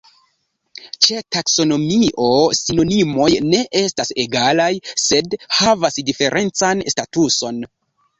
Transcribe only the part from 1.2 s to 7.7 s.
taksonomio sinonimoj ne estas egalaj, sed havas diferencan statuson.